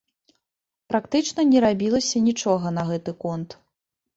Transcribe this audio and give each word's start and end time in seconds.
Практычна 0.91 1.45
не 1.51 1.59
рабілася 1.65 2.25
нічога 2.29 2.67
на 2.79 2.89
гэты 2.91 3.11
конт. 3.25 3.49